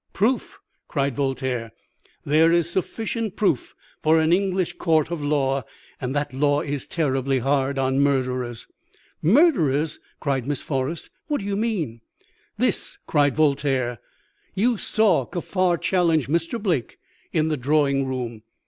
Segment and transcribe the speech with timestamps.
[0.13, 0.57] "'Proof!'
[0.87, 1.71] cried Voltaire.
[2.25, 5.63] 'There is sufficient proof for an English court of law,
[6.01, 8.65] and that law is terribly hard on murderers.'
[9.21, 11.11] "'Murderers!' cried Miss Forrest.
[11.27, 12.01] 'What do you mean?'
[12.57, 13.99] "'This!' cried Voltaire.
[14.55, 16.59] 'You saw Kaffar challenge Mr.
[16.59, 16.97] Blake
[17.31, 18.41] in the drawing room?'